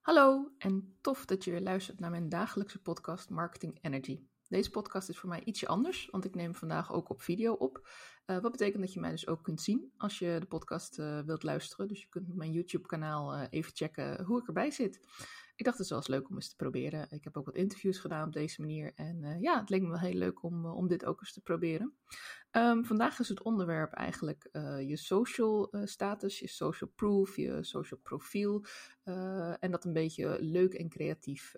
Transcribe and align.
Hallo 0.00 0.52
en 0.58 0.96
tof 1.00 1.24
dat 1.24 1.44
je 1.44 1.62
luistert 1.62 2.00
naar 2.00 2.10
mijn 2.10 2.28
dagelijkse 2.28 2.82
podcast 2.82 3.30
Marketing 3.30 3.78
Energy. 3.80 4.20
Deze 4.48 4.70
podcast 4.70 5.08
is 5.08 5.18
voor 5.18 5.28
mij 5.28 5.44
ietsje 5.44 5.66
anders, 5.66 6.08
want 6.10 6.24
ik 6.24 6.34
neem 6.34 6.54
vandaag 6.54 6.92
ook 6.92 7.10
op 7.10 7.22
video 7.22 7.52
op. 7.52 7.88
Uh, 8.26 8.38
wat 8.38 8.50
betekent 8.50 8.82
dat 8.82 8.92
je 8.92 9.00
mij 9.00 9.10
dus 9.10 9.26
ook 9.26 9.42
kunt 9.42 9.60
zien 9.60 9.92
als 9.96 10.18
je 10.18 10.36
de 10.40 10.46
podcast 10.46 10.98
uh, 10.98 11.20
wilt 11.20 11.42
luisteren. 11.42 11.88
Dus 11.88 12.00
je 12.00 12.08
kunt 12.08 12.28
op 12.28 12.36
mijn 12.36 12.52
YouTube-kanaal 12.52 13.34
uh, 13.34 13.42
even 13.50 13.72
checken 13.74 14.24
hoe 14.24 14.40
ik 14.40 14.46
erbij 14.46 14.70
zit 14.70 15.00
ik 15.60 15.66
dacht 15.66 15.78
het 15.78 15.90
eens 15.90 16.06
leuk 16.06 16.28
om 16.28 16.34
eens 16.34 16.48
te 16.48 16.56
proberen. 16.56 17.06
Ik 17.10 17.24
heb 17.24 17.36
ook 17.36 17.44
wat 17.44 17.54
interviews 17.54 17.98
gedaan 17.98 18.26
op 18.26 18.32
deze 18.32 18.60
manier. 18.60 18.92
En 18.94 19.22
uh, 19.22 19.40
ja, 19.40 19.60
het 19.60 19.70
leek 19.70 19.82
me 19.82 19.88
wel 19.88 19.98
heel 19.98 20.14
leuk 20.14 20.42
om, 20.42 20.64
uh, 20.64 20.76
om 20.76 20.88
dit 20.88 21.04
ook 21.04 21.20
eens 21.20 21.32
te 21.32 21.40
proberen. 21.40 21.94
Um, 22.52 22.84
vandaag 22.84 23.18
is 23.18 23.28
het 23.28 23.42
onderwerp 23.42 23.92
eigenlijk 23.92 24.48
uh, 24.52 24.88
je 24.88 24.96
social 24.96 25.72
status, 25.84 26.38
je 26.38 26.48
social 26.48 26.90
proof, 26.94 27.36
je 27.36 27.64
social 27.64 28.00
profiel. 28.00 28.64
en 29.60 29.70
dat 29.70 29.84
een 29.84 29.92
beetje 29.92 30.36
leuk 30.40 30.74
en 30.74 30.88
creatief 30.88 31.54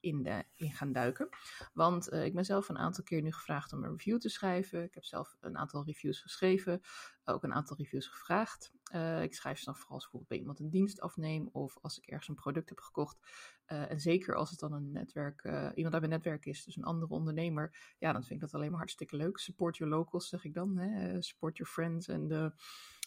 in, 0.00 0.22
de, 0.22 0.44
in 0.54 0.72
gaan 0.72 0.92
duiken. 0.92 1.28
Want 1.72 2.12
ik 2.12 2.34
ben 2.34 2.44
zelf 2.44 2.68
een 2.68 2.78
aantal 2.78 3.04
keer 3.04 3.22
nu 3.22 3.32
gevraagd 3.32 3.72
om 3.72 3.84
een 3.84 3.90
review 3.90 4.18
te 4.18 4.28
schrijven. 4.28 4.82
Ik 4.82 4.94
heb 4.94 5.04
zelf 5.04 5.36
een 5.40 5.56
aantal 5.56 5.84
reviews 5.84 6.20
geschreven 6.20 6.80
ook 7.26 7.42
een 7.42 7.54
aantal 7.54 7.76
reviews 7.76 8.06
gevraagd. 8.06 8.72
Uh, 8.94 9.22
ik 9.22 9.34
schrijf 9.34 9.58
ze 9.58 9.64
dan 9.64 9.76
vooral 9.76 9.94
als 9.94 10.02
bijvoorbeeld 10.02 10.30
bij 10.30 10.38
iemand 10.38 10.58
een 10.58 10.70
dienst 10.70 11.00
afneem 11.00 11.48
of 11.52 11.78
als 11.82 11.98
ik 11.98 12.06
ergens 12.06 12.28
een 12.28 12.34
product 12.34 12.68
heb 12.68 12.80
gekocht. 12.80 13.18
Uh, 13.66 13.90
en 13.90 14.00
zeker 14.00 14.34
als 14.34 14.50
het 14.50 14.58
dan 14.60 14.72
een 14.72 14.92
netwerk, 14.92 15.44
uh, 15.44 15.68
iemand 15.74 15.94
uit 15.94 16.02
mijn 16.02 16.14
netwerk 16.14 16.46
is, 16.46 16.64
dus 16.64 16.76
een 16.76 16.84
andere 16.84 17.12
ondernemer, 17.12 17.94
ja, 17.98 18.12
dan 18.12 18.22
vind 18.22 18.34
ik 18.34 18.40
dat 18.40 18.54
alleen 18.54 18.70
maar 18.70 18.78
hartstikke 18.78 19.16
leuk. 19.16 19.38
Support 19.38 19.76
your 19.76 19.94
locals, 19.94 20.28
zeg 20.28 20.44
ik 20.44 20.54
dan. 20.54 20.76
Hè? 20.76 21.22
Support 21.22 21.56
your 21.56 21.72
friends 21.72 22.08
en 22.08 22.28
de 22.28 22.52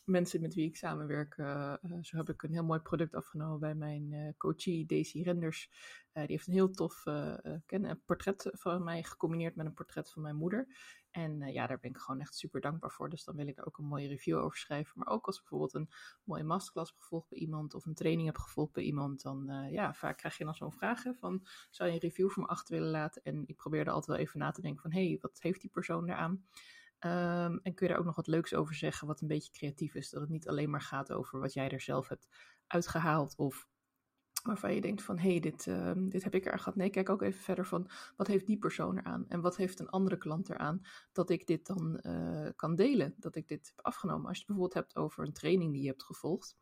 mensen 0.09 0.41
met 0.41 0.53
wie 0.53 0.67
ik 0.67 0.75
samenwerk. 0.75 1.33
zo 2.01 2.17
heb 2.17 2.29
ik 2.29 2.43
een 2.43 2.51
heel 2.51 2.63
mooi 2.63 2.79
product 2.79 3.15
afgenomen 3.15 3.59
bij 3.59 3.75
mijn 3.75 4.35
coachie 4.37 4.85
Daisy 4.85 5.21
Renders. 5.21 5.69
die 6.13 6.25
heeft 6.25 6.47
een 6.47 6.53
heel 6.53 6.71
tof 6.71 7.03
portret 8.05 8.49
van 8.51 8.83
mij 8.83 9.03
gecombineerd 9.03 9.55
met 9.55 9.65
een 9.65 9.73
portret 9.73 10.11
van 10.11 10.21
mijn 10.21 10.35
moeder. 10.35 10.67
En 11.11 11.41
uh, 11.41 11.53
ja, 11.53 11.67
daar 11.67 11.79
ben 11.79 11.89
ik 11.89 11.97
gewoon 11.97 12.21
echt 12.21 12.35
super 12.35 12.61
dankbaar 12.61 12.91
voor. 12.91 13.09
Dus 13.09 13.23
dan 13.23 13.35
wil 13.35 13.47
ik 13.47 13.57
er 13.57 13.65
ook 13.65 13.77
een 13.77 13.85
mooie 13.85 14.07
review 14.07 14.37
over 14.37 14.57
schrijven. 14.57 14.93
Maar 14.95 15.07
ook 15.07 15.25
als 15.25 15.35
ik 15.35 15.41
bijvoorbeeld 15.41 15.73
een 15.73 15.89
mooie 16.23 16.43
masterclass 16.43 16.91
heb 16.91 16.99
gevolgd 16.99 17.29
bij 17.29 17.39
iemand 17.39 17.73
of 17.73 17.85
een 17.85 17.93
training 17.93 18.27
heb 18.27 18.37
gevolgd 18.37 18.73
bij 18.73 18.83
iemand, 18.83 19.21
dan 19.21 19.49
uh, 19.49 19.71
ja, 19.71 19.93
vaak 19.93 20.17
krijg 20.17 20.37
je 20.37 20.43
dan 20.43 20.55
zo'n 20.55 20.71
vraag 20.71 21.03
van, 21.19 21.47
zou 21.69 21.89
je 21.89 21.95
een 21.95 22.01
review 22.01 22.29
voor 22.29 22.43
me 22.43 22.49
achter 22.49 22.75
willen 22.75 22.91
laten? 22.91 23.23
En 23.23 23.43
ik 23.45 23.55
probeer 23.55 23.79
er 23.79 23.91
altijd 23.91 24.17
wel 24.17 24.25
even 24.25 24.39
na 24.39 24.51
te 24.51 24.61
denken 24.61 24.81
van, 24.81 24.91
hé, 24.91 25.07
hey, 25.07 25.17
wat 25.21 25.39
heeft 25.41 25.61
die 25.61 25.69
persoon 25.69 26.09
eraan? 26.09 26.45
Um, 27.05 27.59
en 27.63 27.73
kun 27.73 27.87
je 27.87 27.87
daar 27.87 27.97
ook 27.97 28.05
nog 28.05 28.15
wat 28.15 28.27
leuks 28.27 28.53
over 28.53 28.75
zeggen, 28.75 29.07
wat 29.07 29.21
een 29.21 29.27
beetje 29.27 29.51
creatief 29.51 29.95
is. 29.95 30.09
Dat 30.09 30.21
het 30.21 30.29
niet 30.29 30.47
alleen 30.47 30.69
maar 30.69 30.81
gaat 30.81 31.11
over 31.11 31.39
wat 31.39 31.53
jij 31.53 31.69
er 31.69 31.81
zelf 31.81 32.07
hebt 32.07 32.27
uitgehaald 32.67 33.33
of 33.37 33.67
waarvan 34.43 34.73
je 34.73 34.81
denkt 34.81 35.03
van, 35.03 35.17
hé, 35.17 35.29
hey, 35.29 35.39
dit, 35.39 35.65
uh, 35.65 35.91
dit 35.95 36.23
heb 36.23 36.35
ik 36.35 36.45
eraan 36.45 36.59
gehad. 36.59 36.75
Nee, 36.75 36.89
kijk 36.89 37.09
ook 37.09 37.21
even 37.21 37.41
verder 37.41 37.65
van, 37.65 37.89
wat 38.15 38.27
heeft 38.27 38.45
die 38.45 38.57
persoon 38.57 38.97
eraan? 38.97 39.25
En 39.27 39.41
wat 39.41 39.57
heeft 39.57 39.79
een 39.79 39.89
andere 39.89 40.17
klant 40.17 40.49
eraan? 40.49 40.81
Dat 41.11 41.29
ik 41.29 41.47
dit 41.47 41.65
dan 41.65 41.99
uh, 42.01 42.49
kan 42.55 42.75
delen, 42.75 43.15
dat 43.17 43.35
ik 43.35 43.47
dit 43.47 43.71
heb 43.75 43.85
afgenomen. 43.85 44.27
Als 44.27 44.37
je 44.37 44.43
het 44.43 44.47
bijvoorbeeld 44.47 44.85
hebt 44.85 44.95
over 44.95 45.25
een 45.25 45.33
training 45.33 45.71
die 45.71 45.81
je 45.81 45.87
hebt 45.87 46.03
gevolgd. 46.03 46.57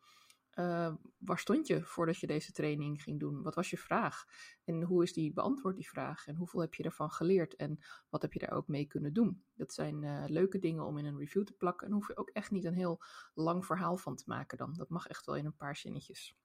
Uh, 0.60 0.94
waar 1.18 1.40
stond 1.40 1.68
je 1.68 1.84
voordat 1.84 2.18
je 2.18 2.28
deze 2.28 2.52
training 2.52 3.04
ging 3.04 3.20
doen? 3.20 3.42
Wat 3.42 3.56
was 3.56 3.70
je 3.70 3.78
vraag? 3.78 4.26
En 4.64 4.82
hoe 4.84 5.04
is 5.04 5.14
die 5.14 5.34
beantwoord, 5.34 5.76
die 5.76 5.90
vraag? 5.90 6.28
En 6.28 6.36
hoeveel 6.36 6.62
heb 6.62 6.74
je 6.74 6.84
ervan 6.84 7.12
geleerd? 7.12 7.56
En 7.56 7.80
wat 8.10 8.22
heb 8.22 8.34
je 8.34 8.40
daar 8.40 8.52
ook 8.52 8.68
mee 8.68 8.86
kunnen 8.86 9.14
doen? 9.14 9.44
Dat 9.54 9.74
zijn 9.74 10.04
uh, 10.04 10.24
leuke 10.28 10.60
dingen 10.60 10.86
om 10.86 10.98
in 10.98 11.06
een 11.06 11.18
review 11.18 11.44
te 11.44 11.54
plakken. 11.54 11.88
En 11.88 11.94
hoef 11.94 12.08
je 12.08 12.18
ook 12.18 12.30
echt 12.30 12.52
niet 12.52 12.66
een 12.66 12.74
heel 12.74 13.02
lang 13.34 13.66
verhaal 13.66 13.98
van 13.98 14.16
te 14.16 14.24
maken 14.26 14.58
dan. 14.58 14.74
Dat 14.74 14.90
mag 14.90 15.08
echt 15.08 15.26
wel 15.26 15.36
in 15.36 15.46
een 15.46 15.56
paar 15.56 15.76
zinnetjes. 15.76 16.36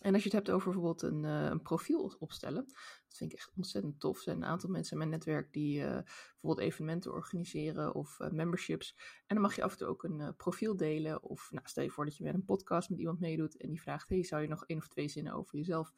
En 0.00 0.14
als 0.14 0.22
je 0.22 0.28
het 0.28 0.38
hebt 0.38 0.50
over 0.50 0.72
bijvoorbeeld 0.72 1.02
een, 1.02 1.24
uh, 1.24 1.44
een 1.44 1.62
profiel 1.62 2.16
opstellen, 2.18 2.64
dat 3.06 3.16
vind 3.16 3.32
ik 3.32 3.38
echt 3.38 3.52
ontzettend 3.56 4.00
tof. 4.00 4.16
Er 4.16 4.22
zijn 4.22 4.36
een 4.36 4.44
aantal 4.44 4.70
mensen 4.70 4.92
in 4.92 4.98
mijn 4.98 5.10
netwerk 5.10 5.52
die 5.52 5.80
uh, 5.80 5.84
bijvoorbeeld 5.84 6.58
evenementen 6.68 7.12
organiseren 7.12 7.94
of 7.94 8.18
uh, 8.20 8.30
memberships. 8.30 8.94
En 9.26 9.34
dan 9.34 9.40
mag 9.40 9.56
je 9.56 9.62
af 9.62 9.72
en 9.72 9.78
toe 9.78 9.86
ook 9.86 10.02
een 10.04 10.36
profiel 10.36 10.76
delen. 10.76 11.22
Of 11.22 11.48
nou, 11.50 11.68
stel 11.68 11.82
je 11.82 11.90
voor 11.90 12.04
dat 12.04 12.16
je 12.16 12.24
met 12.24 12.34
een 12.34 12.44
podcast 12.44 12.90
met 12.90 12.98
iemand 12.98 13.20
meedoet 13.20 13.56
en 13.56 13.68
die 13.68 13.80
vraagt: 13.80 14.08
Hey, 14.08 14.22
zou 14.22 14.42
je 14.42 14.48
nog 14.48 14.64
één 14.66 14.78
of 14.78 14.88
twee 14.88 15.08
zinnen 15.08 15.32
over 15.32 15.56
jezelf 15.56 15.92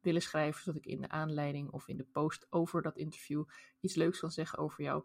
willen 0.00 0.22
schrijven, 0.22 0.62
zodat 0.62 0.84
ik 0.84 0.86
in 0.86 1.00
de 1.00 1.08
aanleiding 1.08 1.70
of 1.70 1.88
in 1.88 1.96
de 1.96 2.06
post 2.12 2.46
over 2.50 2.82
dat 2.82 2.96
interview 2.96 3.44
iets 3.80 3.94
leuks 3.94 4.18
kan 4.18 4.30
zeggen 4.30 4.58
over 4.58 4.82
jou? 4.82 5.04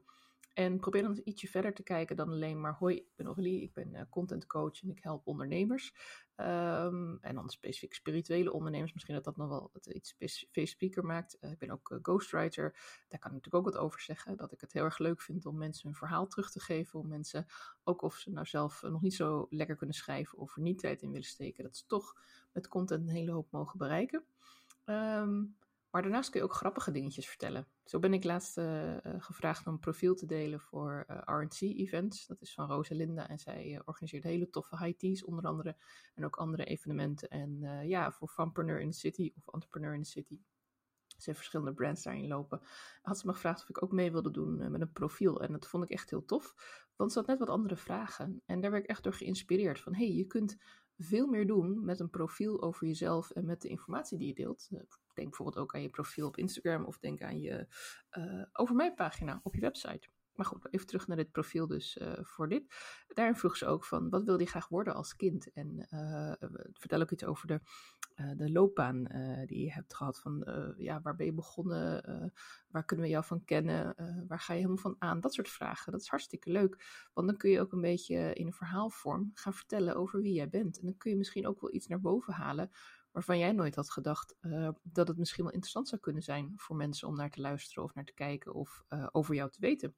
En 0.57 0.79
probeer 0.79 1.01
dan 1.01 1.21
ietsje 1.23 1.47
verder 1.47 1.73
te 1.73 1.83
kijken 1.83 2.15
dan 2.15 2.29
alleen 2.29 2.61
maar: 2.61 2.73
hoi, 2.73 2.95
ik 2.95 3.15
ben 3.15 3.25
Aurélie, 3.25 3.61
ik 3.61 3.73
ben 3.73 3.93
uh, 3.93 4.01
content 4.09 4.47
coach 4.47 4.81
en 4.81 4.89
ik 4.89 5.03
help 5.03 5.27
ondernemers. 5.27 5.93
Um, 6.35 7.17
en 7.21 7.35
dan 7.35 7.49
specifiek 7.49 7.93
spirituele 7.93 8.51
ondernemers, 8.51 8.93
misschien 8.93 9.15
dat 9.15 9.23
dat 9.23 9.37
nog 9.37 9.47
wel 9.47 9.69
het 9.73 9.85
iets 9.85 10.15
specifieker 10.19 11.05
maakt. 11.05 11.37
Uh, 11.41 11.51
ik 11.51 11.57
ben 11.57 11.69
ook 11.69 11.89
uh, 11.89 11.97
ghostwriter, 12.01 12.71
daar 13.07 13.19
kan 13.19 13.31
ik 13.31 13.35
natuurlijk 13.35 13.55
ook 13.55 13.73
wat 13.73 13.77
over 13.77 14.01
zeggen. 14.01 14.37
Dat 14.37 14.51
ik 14.51 14.61
het 14.61 14.73
heel 14.73 14.83
erg 14.83 14.97
leuk 14.97 15.21
vind 15.21 15.45
om 15.45 15.57
mensen 15.57 15.87
hun 15.87 15.97
verhaal 15.97 16.27
terug 16.27 16.51
te 16.51 16.59
geven. 16.59 16.99
Om 16.99 17.07
mensen, 17.07 17.45
ook 17.83 18.01
of 18.01 18.15
ze 18.15 18.31
nou 18.31 18.45
zelf 18.45 18.81
nog 18.81 19.01
niet 19.01 19.15
zo 19.15 19.47
lekker 19.49 19.75
kunnen 19.75 19.95
schrijven 19.95 20.37
of 20.37 20.55
er 20.55 20.61
niet 20.61 20.79
tijd 20.79 21.01
in 21.01 21.11
willen 21.11 21.27
steken, 21.27 21.63
dat 21.63 21.77
ze 21.77 21.85
toch 21.85 22.15
met 22.53 22.67
content 22.67 23.07
een 23.07 23.15
hele 23.15 23.31
hoop 23.31 23.51
mogen 23.51 23.77
bereiken. 23.77 24.23
Um, 24.85 25.55
maar 25.97 26.05
daarnaast 26.05 26.29
kun 26.29 26.39
je 26.39 26.45
ook 26.45 26.53
grappige 26.53 26.91
dingetjes 26.91 27.27
vertellen. 27.27 27.67
Zo 27.83 27.99
ben 27.99 28.13
ik 28.13 28.23
laatst 28.23 28.57
uh, 28.57 28.95
gevraagd 29.03 29.67
om 29.67 29.73
een 29.73 29.79
profiel 29.79 30.15
te 30.15 30.25
delen 30.25 30.59
voor 30.59 31.05
uh, 31.09 31.17
RC-events. 31.25 32.27
Dat 32.27 32.41
is 32.41 32.53
van 32.53 32.67
Rosalinda 32.67 33.29
en 33.29 33.39
zij 33.39 33.81
organiseert 33.85 34.23
hele 34.23 34.49
toffe 34.49 34.77
high 34.77 34.97
teas 34.97 35.23
onder 35.23 35.45
andere. 35.45 35.75
En 36.15 36.25
ook 36.25 36.35
andere 36.35 36.63
evenementen. 36.65 37.29
En 37.29 37.81
ja, 37.87 38.11
voor 38.11 38.27
Funpreneur 38.27 38.79
in 38.79 38.91
the 38.91 38.97
City 38.97 39.31
of 39.35 39.53
Entrepreneur 39.53 39.93
in 39.93 40.03
the 40.03 40.09
City. 40.09 40.39
Ze 41.07 41.23
heeft 41.23 41.37
verschillende 41.37 41.73
brands 41.73 42.03
daarin 42.03 42.27
lopen. 42.27 42.61
Had 43.01 43.19
ze 43.19 43.25
me 43.25 43.33
gevraagd 43.33 43.61
of 43.61 43.69
ik 43.69 43.83
ook 43.83 43.91
mee 43.91 44.11
wilde 44.11 44.31
doen 44.31 44.71
met 44.71 44.81
een 44.81 44.91
profiel. 44.91 45.41
En 45.41 45.51
dat 45.51 45.67
vond 45.67 45.83
ik 45.83 45.89
echt 45.89 46.09
heel 46.09 46.25
tof. 46.25 46.55
Want 46.95 47.11
ze 47.11 47.19
had 47.19 47.27
net 47.27 47.39
wat 47.39 47.49
andere 47.49 47.75
vragen. 47.75 48.41
En 48.45 48.61
daar 48.61 48.71
werd 48.71 48.83
ik 48.83 48.89
echt 48.89 49.03
door 49.03 49.13
geïnspireerd. 49.13 49.79
Van 49.79 49.95
hé, 49.95 50.05
hey, 50.05 50.15
je 50.15 50.25
kunt 50.25 50.57
veel 50.97 51.27
meer 51.27 51.47
doen 51.47 51.85
met 51.85 51.99
een 51.99 52.09
profiel 52.09 52.61
over 52.61 52.87
jezelf 52.87 53.29
en 53.31 53.45
met 53.45 53.61
de 53.61 53.67
informatie 53.67 54.17
die 54.17 54.27
je 54.27 54.33
deelt. 54.33 54.67
Eh, 54.71 54.79
denk 55.13 55.29
bijvoorbeeld 55.29 55.57
ook 55.57 55.75
aan 55.75 55.81
je 55.81 55.89
profiel 55.89 56.27
op 56.27 56.37
Instagram 56.37 56.85
of 56.85 56.99
denk 56.99 57.21
aan 57.21 57.39
je 57.39 57.67
uh, 58.17 58.43
over 58.53 58.75
mij 58.75 58.93
pagina 58.93 59.39
op 59.43 59.55
je 59.55 59.61
website. 59.61 60.09
Maar 60.37 60.45
goed, 60.45 60.73
even 60.73 60.87
terug 60.87 61.07
naar 61.07 61.17
dit 61.17 61.31
profiel 61.31 61.67
dus 61.67 61.97
uh, 61.97 62.13
voor 62.21 62.49
dit. 62.49 62.75
Daarin 63.07 63.35
vroeg 63.35 63.57
ze 63.57 63.65
ook 63.65 63.85
van, 63.85 64.09
wat 64.09 64.23
wilde 64.23 64.43
je 64.43 64.49
graag 64.49 64.67
worden 64.67 64.95
als 64.95 65.15
kind? 65.15 65.51
En 65.51 65.87
uh, 65.93 66.33
vertel 66.73 67.01
ook 67.01 67.11
iets 67.11 67.25
over 67.25 67.47
de, 67.47 67.59
uh, 68.15 68.31
de 68.35 68.51
loopbaan 68.51 69.03
die 69.45 69.63
je 69.63 69.71
hebt 69.71 69.95
gehad. 69.95 70.19
Van, 70.19 70.45
ja, 70.77 71.01
waar 71.01 71.15
ben 71.15 71.25
je 71.25 71.33
begonnen? 71.33 72.35
waar 72.67 72.85
kunnen 72.85 73.05
we 73.05 73.11
jou 73.11 73.25
van 73.25 73.43
kennen? 73.43 73.95
waar 74.27 74.39
ga 74.39 74.53
je 74.53 74.59
helemaal 74.59 74.81
van 74.81 74.95
aan? 74.99 75.19
Dat 75.19 75.33
soort 75.33 75.49
vragen. 75.49 75.91
Dat 75.91 76.01
is 76.01 76.07
hartstikke 76.07 76.51
leuk. 76.51 77.07
Want 77.13 77.27
dan 77.27 77.37
kun 77.37 77.49
je 77.49 77.61
ook 77.61 77.71
een 77.71 77.81
beetje 77.81 78.33
in 78.33 78.45
een 78.45 78.53
verhaalvorm 78.53 79.31
gaan 79.33 79.53
vertellen 79.53 79.95
over 79.95 80.21
wie 80.21 80.33
jij 80.33 80.49
bent. 80.49 80.79
En 80.79 80.85
dan 80.85 80.97
kun 80.97 81.11
je 81.11 81.17
misschien 81.17 81.47
ook 81.47 81.61
wel 81.61 81.73
iets 81.73 81.87
naar 81.87 82.01
boven 82.01 82.33
halen 82.33 82.71
waarvan 83.11 83.37
jij 83.37 83.51
nooit 83.51 83.75
had 83.75 83.89
gedacht 83.89 84.35
dat 84.83 85.07
het 85.07 85.17
misschien 85.17 85.43
wel 85.43 85.53
interessant 85.53 85.87
zou 85.87 86.01
kunnen 86.01 86.23
zijn 86.23 86.53
voor 86.55 86.75
mensen 86.75 87.07
om 87.07 87.15
naar 87.15 87.29
te 87.29 87.41
luisteren 87.41 87.83
of 87.83 87.93
naar 87.93 88.05
te 88.05 88.13
kijken 88.13 88.53
of 88.53 88.83
over 89.11 89.35
jou 89.35 89.51
te 89.51 89.59
weten. 89.59 89.95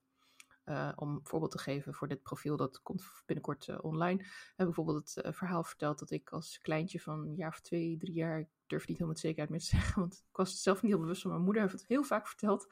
Uh, 0.69 0.91
om 0.95 1.09
een 1.09 1.19
voorbeeld 1.23 1.51
te 1.51 1.57
geven 1.57 1.93
voor 1.93 2.07
dit 2.07 2.21
profiel, 2.21 2.57
dat 2.57 2.81
komt 2.81 3.03
binnenkort 3.25 3.67
uh, 3.67 3.77
online. 3.81 4.23
Heb 4.55 4.65
bijvoorbeeld 4.65 5.13
het 5.13 5.25
uh, 5.25 5.31
verhaal 5.31 5.63
verteld 5.63 5.99
dat 5.99 6.11
ik 6.11 6.29
als 6.29 6.59
kleintje 6.59 6.99
van 6.99 7.19
een 7.19 7.35
jaar 7.35 7.49
of 7.49 7.59
twee, 7.59 7.97
drie 7.97 8.13
jaar, 8.13 8.39
ik 8.39 8.47
durf 8.67 8.81
niet 8.81 8.97
helemaal 8.97 9.07
met 9.07 9.19
zekerheid 9.19 9.49
meer 9.49 9.59
te 9.59 9.65
zeggen, 9.75 9.99
want 9.99 10.23
ik 10.29 10.35
was 10.35 10.61
zelf 10.61 10.81
niet 10.81 10.91
heel 10.91 11.01
bewust 11.01 11.21
van. 11.21 11.31
Mijn 11.31 11.43
moeder 11.43 11.61
heeft 11.61 11.73
het 11.73 11.87
heel 11.87 12.03
vaak 12.03 12.27
verteld, 12.27 12.67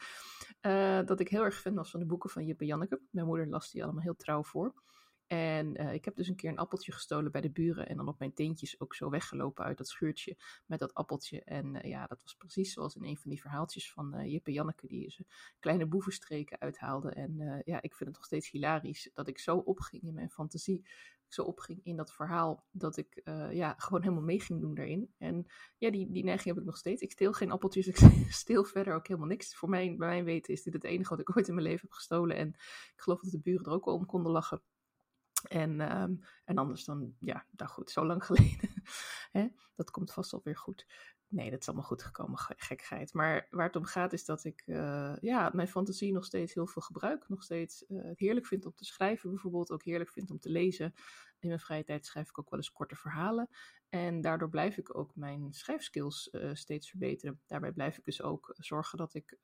dat 1.07 1.19
ik 1.19 1.29
heel 1.29 1.43
erg 1.43 1.59
fan 1.59 1.73
was 1.73 1.91
van 1.91 1.99
de 1.99 2.05
boeken 2.05 2.29
van 2.29 2.45
Jip 2.45 2.59
en 2.59 2.65
Janneke. 2.65 3.01
Mijn 3.09 3.25
moeder 3.25 3.47
las 3.47 3.71
die 3.71 3.83
allemaal 3.83 4.03
heel 4.03 4.15
trouw 4.15 4.43
voor. 4.43 4.73
En 5.27 5.81
uh, 5.81 5.93
ik 5.93 6.05
heb 6.05 6.15
dus 6.15 6.27
een 6.27 6.35
keer 6.35 6.49
een 6.49 6.57
appeltje 6.57 6.91
gestolen 6.91 7.31
bij 7.31 7.41
de 7.41 7.49
buren 7.49 7.87
en 7.87 7.97
dan 7.97 8.07
op 8.07 8.19
mijn 8.19 8.33
teentjes 8.33 8.79
ook 8.79 8.95
zo 8.95 9.09
weggelopen 9.09 9.65
uit 9.65 9.77
dat 9.77 9.87
schuurtje 9.87 10.37
met 10.65 10.79
dat 10.79 10.93
appeltje. 10.93 11.43
En 11.43 11.75
uh, 11.75 11.81
ja, 11.81 12.05
dat 12.05 12.21
was 12.21 12.35
precies 12.35 12.73
zoals 12.73 12.95
in 12.95 13.03
een 13.03 13.17
van 13.17 13.29
die 13.29 13.41
verhaaltjes 13.41 13.91
van 13.91 14.15
uh, 14.15 14.31
Jip 14.31 14.47
en 14.47 14.53
Janneke 14.53 14.87
die 14.87 15.11
ze 15.11 15.25
kleine 15.59 15.85
boevenstreken 15.85 16.59
uithaalden. 16.59 17.13
En 17.15 17.61
ja, 17.65 17.81
ik 17.81 17.95
vind 17.95 18.09
het 18.09 18.17
nog 18.17 18.25
steeds 18.25 18.49
hilarisch 18.49 19.09
dat 19.13 19.27
ik 19.27 19.39
zo 19.39 19.57
opging 19.57 20.03
in 20.03 20.13
mijn 20.13 20.29
fantasie. 20.29 20.79
Ik 21.25 21.33
zo 21.33 21.43
opging 21.43 21.79
in 21.83 21.95
dat 21.95 22.13
verhaal 22.13 22.65
dat 22.71 22.97
ik 22.97 23.21
ja, 23.51 23.73
gewoon 23.77 24.01
helemaal 24.01 24.23
mee 24.23 24.41
ging 24.41 24.61
doen 24.61 24.75
daarin. 24.75 25.13
En 25.17 25.45
ja, 25.77 25.91
die, 25.91 26.11
die 26.11 26.23
neiging 26.23 26.47
heb 26.47 26.57
ik 26.57 26.69
nog 26.69 26.77
steeds. 26.77 27.01
Ik 27.01 27.11
steel 27.11 27.33
geen 27.33 27.51
appeltjes, 27.51 27.87
ik 27.87 27.97
steel 28.29 28.63
verder 28.63 28.93
ook 28.93 29.07
helemaal 29.07 29.29
niks. 29.29 29.55
Voor 29.55 29.69
mij, 29.69 29.95
bij 29.97 30.07
mijn 30.07 30.23
weten 30.23 30.53
is 30.53 30.63
dit 30.63 30.73
het 30.73 30.83
enige 30.83 31.09
wat 31.09 31.19
ik 31.19 31.37
ooit 31.37 31.47
in 31.47 31.53
mijn 31.53 31.67
leven 31.67 31.81
heb 31.81 31.91
gestolen. 31.91 32.37
En 32.37 32.47
ik 32.93 33.01
geloof 33.01 33.21
dat 33.21 33.31
de 33.31 33.39
buren 33.39 33.65
er 33.65 33.71
ook 33.71 33.85
wel 33.85 33.93
om 33.93 34.05
konden 34.05 34.31
lachen. 34.31 34.61
En, 35.43 36.01
um, 36.01 36.19
en 36.45 36.57
anders 36.57 36.85
dan, 36.85 37.15
ja, 37.19 37.45
nou 37.51 37.69
goed, 37.69 37.91
zo 37.91 38.05
lang 38.05 38.25
geleden. 38.29 38.69
Dat 39.75 39.91
komt 39.91 40.13
vast 40.13 40.33
alweer 40.33 40.57
goed. 40.57 40.85
Nee, 41.29 41.49
dat 41.49 41.59
is 41.59 41.67
allemaal 41.67 41.85
goed 41.85 42.03
gekomen, 42.03 42.37
gekkigheid. 42.37 43.13
Maar 43.13 43.47
waar 43.49 43.65
het 43.65 43.75
om 43.75 43.85
gaat 43.85 44.13
is 44.13 44.25
dat 44.25 44.43
ik 44.43 44.63
uh, 44.65 45.15
ja, 45.21 45.51
mijn 45.53 45.67
fantasie 45.67 46.13
nog 46.13 46.25
steeds 46.25 46.53
heel 46.53 46.67
veel 46.67 46.81
gebruik. 46.81 47.29
Nog 47.29 47.43
steeds 47.43 47.85
het 47.87 48.19
heerlijk 48.19 48.45
vind 48.45 48.65
om 48.65 48.73
te 48.75 48.85
schrijven 48.85 49.29
bijvoorbeeld. 49.29 49.71
Ook 49.71 49.83
heerlijk 49.83 50.11
vind 50.11 50.31
om 50.31 50.39
te 50.39 50.49
lezen. 50.49 50.93
In 51.39 51.47
mijn 51.47 51.59
vrije 51.59 51.83
tijd 51.83 52.05
schrijf 52.05 52.29
ik 52.29 52.39
ook 52.39 52.49
wel 52.49 52.59
eens 52.59 52.71
korte 52.71 52.95
verhalen. 52.95 53.49
En 53.89 54.21
daardoor 54.21 54.49
blijf 54.49 54.77
ik 54.77 54.97
ook 54.97 55.15
mijn 55.15 55.53
schrijfskills 55.53 56.29
uh, 56.31 56.53
steeds 56.53 56.89
verbeteren. 56.89 57.41
Daarbij 57.45 57.71
blijf 57.71 57.97
ik 57.97 58.05
dus 58.05 58.21
ook 58.21 58.55
zorgen 58.57 58.97
dat 58.97 59.13
ik 59.13 59.37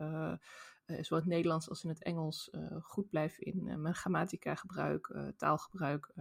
zowel 0.85 1.19
het 1.19 1.25
Nederlands 1.25 1.69
als 1.69 1.83
in 1.83 1.89
het 1.89 2.03
Engels 2.03 2.51
goed 2.81 3.09
blijf 3.09 3.37
in 3.37 3.81
mijn 3.81 3.95
grammatica 3.95 4.55
gebruik, 4.55 5.33
taalgebruik 5.37 6.13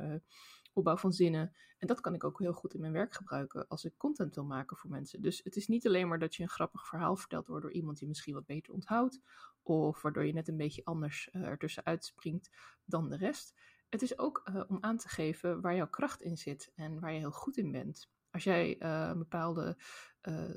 opbouw 0.72 0.96
van 0.96 1.12
zinnen. 1.12 1.52
En 1.78 1.86
dat 1.86 2.00
kan 2.00 2.14
ik 2.14 2.24
ook 2.24 2.38
heel 2.38 2.52
goed 2.52 2.74
in 2.74 2.80
mijn 2.80 2.92
werk 2.92 3.14
gebruiken 3.14 3.69
als 3.69 3.84
ik 3.84 3.96
content 3.96 4.34
wil 4.34 4.44
maken 4.44 4.76
voor 4.76 4.90
mensen. 4.90 5.22
Dus 5.22 5.40
het 5.44 5.56
is 5.56 5.66
niet 5.66 5.86
alleen 5.86 6.08
maar 6.08 6.19
dat 6.19 6.34
je 6.34 6.42
een 6.42 6.48
grappig 6.48 6.86
verhaal 6.86 7.16
vertelt 7.16 7.46
waardoor 7.46 7.72
iemand 7.72 7.98
je 7.98 8.06
misschien 8.06 8.34
wat 8.34 8.46
beter 8.46 8.72
onthoudt. 8.72 9.20
Of 9.62 10.02
waardoor 10.02 10.24
je 10.24 10.32
net 10.32 10.48
een 10.48 10.56
beetje 10.56 10.84
anders 10.84 11.28
uh, 11.32 11.42
ertussen 11.42 11.84
uitspringt 11.84 12.50
dan 12.84 13.08
de 13.08 13.16
rest. 13.16 13.54
Het 13.88 14.02
is 14.02 14.19
ook 14.19 14.42
uh, 14.44 14.64
om 14.69 14.78
aan 14.80 14.96
te 14.96 15.08
geven 15.08 15.60
waar 15.60 15.74
jouw 15.74 15.88
kracht 15.88 16.22
in 16.22 16.36
zit 16.36 16.72
en 16.75 17.00
waar 17.00 17.12
je 17.12 17.18
heel 17.18 17.30
goed 17.30 17.56
in 17.56 17.72
bent. 17.72 18.10
Als 18.30 18.44
jij 18.44 18.76
uh, 18.82 19.08
een 19.12 19.18
bepaalde 19.18 19.76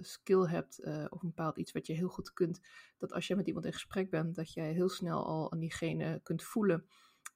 skill 0.01 0.45
hebt 0.45 0.79
of 1.09 1.21
een 1.21 1.27
bepaald 1.27 1.57
iets 1.57 1.71
wat 1.71 1.87
je 1.87 1.93
heel 1.93 2.07
goed 2.07 2.33
kunt, 2.33 2.61
dat 2.97 3.13
als 3.13 3.27
je 3.27 3.35
met 3.35 3.47
iemand 3.47 3.65
in 3.65 3.73
gesprek 3.73 4.09
bent, 4.09 4.35
dat 4.35 4.53
jij 4.53 4.71
heel 4.71 4.89
snel 4.89 5.25
al 5.25 5.51
aan 5.51 5.59
diegene 5.59 6.19
kunt 6.23 6.43
voelen 6.43 6.87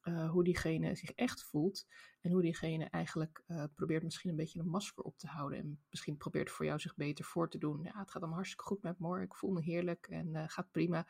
uh, 0.09 0.29
hoe 0.29 0.43
diegene 0.43 0.95
zich 0.95 1.11
echt 1.11 1.43
voelt. 1.43 1.87
En 2.21 2.31
hoe 2.31 2.41
diegene 2.41 2.85
eigenlijk 2.85 3.43
uh, 3.47 3.63
probeert 3.75 4.03
misschien 4.03 4.29
een 4.29 4.35
beetje 4.35 4.59
een 4.59 4.69
masker 4.69 5.03
op 5.03 5.17
te 5.17 5.27
houden. 5.27 5.59
En 5.59 5.81
misschien 5.89 6.17
probeert 6.17 6.49
voor 6.49 6.65
jou 6.65 6.79
zich 6.79 6.95
beter 6.95 7.25
voor 7.25 7.49
te 7.49 7.57
doen. 7.57 7.83
Ja, 7.83 7.99
het 7.99 8.11
gaat 8.11 8.15
allemaal 8.15 8.35
hartstikke 8.35 8.63
goed 8.63 8.81
met 8.81 8.99
me 8.99 9.21
Ik 9.21 9.35
voel 9.35 9.51
me 9.51 9.61
heerlijk 9.61 10.07
en 10.07 10.27
uh, 10.27 10.43
gaat 10.47 10.71
prima. 10.71 11.07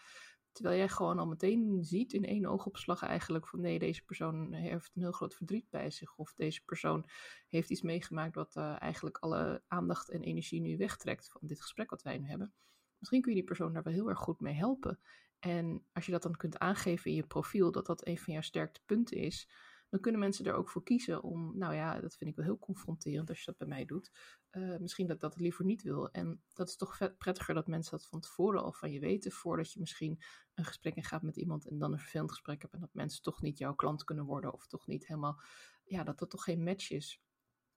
Terwijl 0.52 0.78
jij 0.78 0.90
gewoon 0.90 1.20
al 1.20 1.28
meteen 1.28 1.84
ziet 1.84 2.14
in 2.14 2.26
één 2.26 2.46
oogopslag 2.46 3.04
eigenlijk 3.04 3.48
van 3.48 3.62
nee, 3.62 3.80
deze 3.80 4.04
persoon 4.04 4.54
heeft 4.54 4.92
een 4.96 5.02
heel 5.02 5.12
groot 5.12 5.36
verdriet 5.36 5.70
bij 5.70 5.90
zich. 5.90 6.16
Of 6.16 6.34
deze 6.34 6.64
persoon 6.66 7.06
heeft 7.48 7.70
iets 7.70 7.82
meegemaakt 7.82 8.36
wat 8.36 8.56
eigenlijk 8.56 9.18
alle 9.18 9.64
aandacht 9.68 10.10
en 10.10 10.22
energie 10.22 10.62
nu 10.62 10.78
wegtrekt 10.78 11.30
van 11.32 11.42
dit 11.44 11.62
gesprek 11.62 11.90
wat 11.90 12.02
wij 12.02 12.18
nu 12.18 12.28
hebben. 12.28 12.54
Misschien 13.00 13.22
kun 13.22 13.32
je 13.32 13.38
die 13.38 13.48
persoon 13.48 13.74
daar 13.74 13.84
wel 13.84 13.94
heel 13.94 14.10
erg 14.10 14.20
goed 14.20 14.40
mee 14.40 14.54
helpen. 14.54 15.00
En 15.40 15.86
als 15.94 16.06
je 16.06 16.12
dat 16.12 16.24
dan 16.24 16.36
kunt 16.36 16.60
aangeven 16.60 17.10
in 17.10 17.16
je 17.16 17.28
profiel, 17.28 17.72
dat 17.72 17.86
dat 17.86 18.08
een 18.08 18.18
van 18.18 18.34
jouw 18.34 18.42
sterkste 18.42 18.82
punten 18.86 19.18
is, 19.18 19.50
dan 19.90 20.00
kunnen 20.00 20.20
mensen 20.20 20.46
er 20.46 20.54
ook 20.54 20.70
voor 20.70 20.84
kiezen 20.84 21.24
om, 21.24 21.58
nou 21.58 21.74
ja, 21.74 22.00
dat 22.00 22.16
vind 22.16 22.30
ik 22.30 22.36
wel 22.36 22.46
heel 22.46 22.60
confronterend 22.60 23.30
als 23.30 23.40
je 23.40 23.46
dat 23.46 23.58
bij 23.58 23.68
mij 23.68 23.86
doet. 23.86 24.12
Uh, 24.52 24.78
misschien 24.78 25.08
dat 25.08 25.16
ik 25.16 25.22
dat 25.22 25.40
liever 25.40 25.66
niet 25.66 25.82
wil. 25.82 26.10
En 26.10 26.44
dat 26.54 26.68
is 26.68 26.76
toch 26.76 26.98
vet 26.98 27.18
prettiger 27.18 27.54
dat 27.54 27.68
mensen 27.68 27.92
dat 27.92 28.08
van 28.08 28.20
tevoren 28.20 28.64
al 28.64 28.74
van 28.74 28.92
je 28.92 29.00
weten, 29.00 29.32
voordat 29.32 29.72
je 29.72 29.80
misschien 29.80 30.24
een 30.54 30.66
gesprek 30.66 30.96
in 30.96 31.04
gaat 31.04 31.22
met 31.22 31.38
iemand 31.38 31.68
en 31.68 31.78
dan 31.78 31.92
een 31.92 32.00
vervelend 32.00 32.32
gesprek 32.32 32.62
hebt 32.62 32.74
en 32.74 32.80
dat 32.80 32.94
mensen 32.94 33.22
toch 33.22 33.42
niet 33.42 33.58
jouw 33.58 33.76
klant 33.76 34.04
kunnen 34.04 34.26
worden 34.26 34.54
of 34.54 34.68
toch 34.68 34.88
niet 34.88 35.08
helemaal, 35.08 35.42
ja, 35.84 36.04
dat 36.04 36.20
dat 36.20 36.30
toch 36.30 36.44
geen 36.44 36.64
match 36.64 36.92
is. 36.92 37.22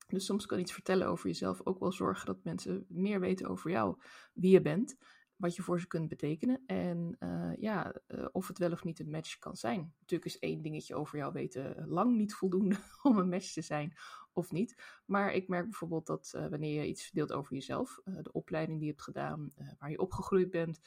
Dus 0.06 0.24
soms 0.24 0.46
kan 0.46 0.58
iets 0.58 0.72
vertellen 0.72 1.06
over 1.06 1.26
jezelf 1.26 1.66
ook 1.66 1.78
wel 1.78 1.92
zorgen 1.92 2.26
dat 2.26 2.44
mensen 2.44 2.84
meer 2.88 3.20
weten 3.20 3.48
over 3.48 3.70
jou, 3.70 4.02
wie 4.32 4.50
je 4.50 4.60
bent 4.60 4.96
wat 5.42 5.56
je 5.56 5.62
voor 5.62 5.80
ze 5.80 5.86
kunt 5.86 6.08
betekenen. 6.08 6.62
En 6.66 7.16
uh, 7.20 7.52
ja, 7.58 7.94
uh, 8.08 8.26
of 8.32 8.48
het 8.48 8.58
wel 8.58 8.72
of 8.72 8.84
niet 8.84 9.00
een 9.00 9.10
match 9.10 9.38
kan 9.38 9.56
zijn. 9.56 9.94
Natuurlijk 9.98 10.30
is 10.30 10.38
één 10.38 10.62
dingetje 10.62 10.94
over 10.94 11.18
jou 11.18 11.32
weten 11.32 11.86
lang 11.88 12.16
niet 12.16 12.34
voldoende 12.34 12.76
om 13.02 13.18
een 13.18 13.28
match 13.28 13.52
te 13.52 13.60
zijn 13.60 13.96
of 14.32 14.52
niet. 14.52 14.82
Maar 15.06 15.32
ik 15.32 15.48
merk 15.48 15.64
bijvoorbeeld 15.64 16.06
dat 16.06 16.32
uh, 16.36 16.46
wanneer 16.48 16.80
je 16.80 16.88
iets 16.88 17.04
verdeelt 17.04 17.32
over 17.32 17.54
jezelf, 17.54 18.00
de 18.04 18.32
opleiding 18.32 18.78
die 18.78 18.86
je 18.86 18.92
hebt 18.92 19.04
gedaan, 19.04 19.52
waar 19.78 19.90
je 19.90 19.98
opgegroeid 19.98 20.50
bent, 20.50 20.80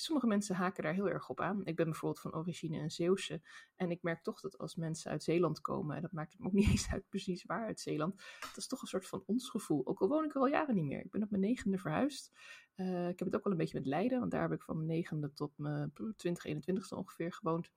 sommige 0.00 0.26
mensen 0.26 0.54
haken 0.54 0.82
daar 0.82 0.94
heel 0.94 1.08
erg 1.08 1.28
op 1.28 1.40
aan. 1.40 1.64
Ik 1.64 1.76
ben 1.76 1.84
bijvoorbeeld 1.84 2.20
van 2.20 2.34
origine 2.34 2.78
een 2.78 2.90
Zeeuwse. 2.90 3.42
En 3.76 3.90
ik 3.90 4.02
merk 4.02 4.22
toch 4.22 4.40
dat 4.40 4.58
als 4.58 4.74
mensen 4.74 5.10
uit 5.10 5.22
Zeeland 5.22 5.60
komen, 5.60 5.96
en 5.96 6.02
dat 6.02 6.12
maakt 6.12 6.32
het 6.32 6.40
me 6.40 6.46
ook 6.46 6.52
niet 6.52 6.68
eens 6.70 6.88
uit 6.90 7.08
precies 7.08 7.44
waar 7.44 7.66
uit 7.66 7.80
Zeeland, 7.80 8.16
dat 8.40 8.56
is 8.56 8.66
toch 8.66 8.82
een 8.82 8.88
soort 8.88 9.06
van 9.06 9.22
ons 9.26 9.48
gevoel. 9.48 9.86
Ook 9.86 10.00
al 10.00 10.08
woon 10.08 10.24
ik 10.24 10.34
er 10.34 10.40
al 10.40 10.46
jaren 10.46 10.74
niet 10.74 10.84
meer. 10.84 11.04
Ik 11.04 11.10
ben 11.10 11.22
op 11.22 11.30
mijn 11.30 11.42
negende 11.42 11.78
verhuisd. 11.78 12.32
Uh, 12.76 13.08
ik 13.08 13.18
heb 13.18 13.28
het 13.28 13.36
ook 13.36 13.44
wel 13.44 13.52
een 13.52 13.58
beetje 13.58 13.78
met 13.78 13.86
Leiden, 13.86 14.18
want 14.18 14.30
daar 14.30 14.42
heb 14.42 14.52
ik 14.52 14.62
van 14.62 14.76
mijn 14.76 14.88
negende 14.88 15.32
tot 15.32 15.52
mijn 15.58 15.92
20, 16.16 16.46
21ste 16.54 16.96
ongeveer 16.96 17.32
gewoond. 17.32 17.72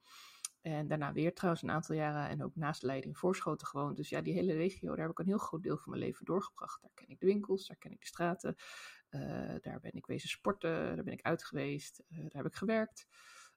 En 0.61 0.87
daarna 0.87 1.13
weer 1.13 1.33
trouwens 1.33 1.63
een 1.63 1.71
aantal 1.71 1.95
jaren 1.95 2.29
en 2.29 2.43
ook 2.43 2.55
naast 2.55 2.83
Leiden 2.83 3.09
in 3.09 3.15
Voorschoten 3.15 3.67
gewoond. 3.67 3.97
Dus 3.97 4.09
ja, 4.09 4.21
die 4.21 4.33
hele 4.33 4.53
regio, 4.53 4.89
daar 4.89 5.05
heb 5.05 5.11
ik 5.11 5.19
een 5.19 5.25
heel 5.25 5.37
groot 5.37 5.63
deel 5.63 5.77
van 5.77 5.89
mijn 5.89 6.01
leven 6.01 6.25
doorgebracht. 6.25 6.81
Daar 6.81 6.91
ken 6.93 7.09
ik 7.09 7.19
de 7.19 7.25
winkels, 7.25 7.67
daar 7.67 7.77
ken 7.77 7.91
ik 7.91 7.99
de 7.99 8.07
straten. 8.07 8.55
Uh, 9.09 9.55
daar 9.61 9.79
ben 9.79 9.93
ik 9.93 10.05
wezen 10.05 10.29
sporten, 10.29 10.95
daar 10.95 11.03
ben 11.03 11.13
ik 11.13 11.21
uit 11.21 11.43
geweest, 11.43 12.03
uh, 12.09 12.17
daar 12.17 12.43
heb 12.43 12.45
ik 12.45 12.55
gewerkt. 12.55 13.07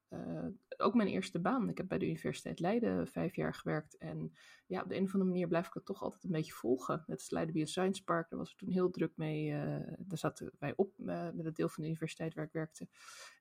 Uh, 0.09 0.47
ook 0.77 0.95
mijn 0.95 1.09
eerste 1.09 1.41
baan. 1.41 1.69
Ik 1.69 1.77
heb 1.77 1.89
bij 1.89 1.99
de 1.99 2.07
Universiteit 2.07 2.61
Leiden 2.61 3.09
vijf 3.09 3.37
jaar 3.37 3.55
gewerkt. 3.55 3.97
En 3.99 4.33
ja, 4.67 4.83
op 4.83 4.89
de 4.89 4.97
een 4.97 5.05
of 5.05 5.13
andere 5.13 5.31
manier 5.31 5.49
blijf 5.49 5.67
ik 5.67 5.75
het 5.75 5.85
toch 5.85 6.03
altijd 6.03 6.25
een 6.25 6.31
beetje 6.31 6.53
volgen. 6.53 7.05
Het 7.07 7.31
Leiden 7.31 7.55
Bioscience 7.55 8.05
Park, 8.05 8.31
daar 8.31 8.39
was 8.39 8.51
ik 8.51 8.57
toen 8.57 8.71
heel 8.71 8.91
druk 8.91 9.13
mee. 9.17 9.51
daar 9.99 10.19
zaten 10.19 10.53
wij 10.59 10.73
op 10.77 10.93
met 10.99 11.45
het 11.45 11.57
deel 11.57 11.69
van 11.69 11.83
de 11.83 11.89
universiteit 11.89 12.35
waar 12.35 12.45
ik 12.45 12.53
werkte. 12.53 12.89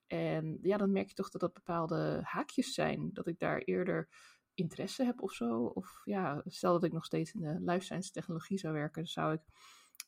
En 0.08 0.58
ja, 0.62 0.78
dan 0.78 0.92
merk 0.92 1.08
je 1.08 1.14
toch 1.14 1.30
dat 1.30 1.42
dat 1.42 1.54
bepaalde 1.54 2.20
haakjes 2.24 2.74
zijn. 2.74 3.10
Dat 3.14 3.28
ik 3.28 3.40
daar 3.40 3.58
eerder 3.58 4.10
interesse 4.54 5.04
heb 5.04 5.22
of 5.22 5.34
zo. 5.34 5.66
Of 5.66 6.02
ja, 6.04 6.42
stel 6.46 6.74
dat 6.74 6.84
ik 6.84 6.92
nog 6.92 7.06
steeds 7.06 7.34
in 7.34 7.42
de 7.42 7.60
life 7.60 7.84
science 7.86 8.12
technologie 8.12 8.58
zou 8.58 8.74
werken, 8.74 9.08
zou 9.08 9.34
ik 9.34 9.42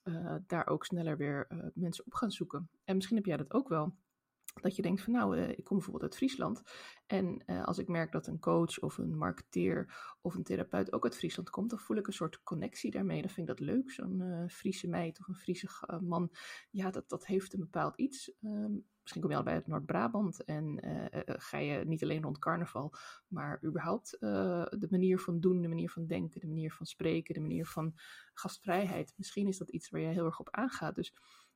uh, 0.03 0.35
daar 0.47 0.67
ook 0.67 0.85
sneller 0.85 1.17
weer 1.17 1.47
uh, 1.49 1.65
mensen 1.73 2.05
op 2.05 2.13
gaan 2.13 2.31
zoeken. 2.31 2.69
En 2.83 2.95
misschien 2.95 3.17
heb 3.17 3.25
jij 3.25 3.37
dat 3.37 3.53
ook 3.53 3.69
wel. 3.69 3.95
Dat 4.61 4.75
je 4.75 4.81
denkt 4.81 5.01
van 5.01 5.13
nou, 5.13 5.37
uh, 5.37 5.49
ik 5.49 5.63
kom 5.63 5.77
bijvoorbeeld 5.77 6.03
uit 6.03 6.15
Friesland. 6.15 6.61
En 7.05 7.45
als 7.45 7.77
ik 7.77 7.87
merk 7.87 8.11
dat 8.11 8.27
een 8.27 8.39
coach 8.39 8.79
of 8.79 8.97
een 8.97 9.17
marketeer 9.17 9.95
of 10.21 10.35
een 10.35 10.43
therapeut 10.43 10.93
ook 10.93 11.03
uit 11.03 11.17
Friesland 11.17 11.49
komt, 11.49 11.69
dan 11.69 11.79
voel 11.79 11.97
ik 11.97 12.07
een 12.07 12.13
soort 12.13 12.43
connectie 12.43 12.91
daarmee. 12.91 13.21
Dan 13.21 13.29
vind 13.29 13.49
ik 13.49 13.57
dat 13.57 13.67
leuk, 13.67 13.91
zo'n 13.91 14.45
Friese 14.49 14.87
meid 14.87 15.19
of 15.19 15.27
een 15.27 15.35
Friese 15.35 15.67
man. 16.01 16.31
Ja, 16.71 16.91
dat, 16.91 17.09
dat 17.09 17.25
heeft 17.25 17.53
een 17.53 17.59
bepaald 17.59 17.97
iets. 17.97 18.33
Um, 18.41 18.85
misschien 19.03 19.21
kom 19.21 19.31
je 19.31 19.37
al 19.37 19.43
bij 19.43 19.53
het 19.53 19.67
Noord-Brabant 19.67 20.43
en 20.43 20.85
uh, 20.85 21.05
ga 21.25 21.57
je 21.57 21.85
niet 21.85 22.03
alleen 22.03 22.23
rond 22.23 22.39
carnaval, 22.39 22.93
maar 23.27 23.59
überhaupt 23.63 24.17
uh, 24.19 24.65
de 24.69 24.87
manier 24.89 25.19
van 25.19 25.39
doen, 25.39 25.61
de 25.61 25.67
manier 25.67 25.89
van 25.89 26.07
denken, 26.07 26.41
de 26.41 26.47
manier 26.47 26.71
van 26.71 26.85
spreken, 26.85 27.33
de 27.33 27.39
manier 27.39 27.65
van 27.65 27.93
gastvrijheid. 28.33 29.13
Misschien 29.17 29.47
is 29.47 29.57
dat 29.57 29.69
iets 29.69 29.89
waar 29.89 30.01
je 30.01 30.07
heel 30.07 30.25
erg 30.25 30.39
op 30.39 30.49
aangaat. 30.51 30.95
Dus 30.95 31.13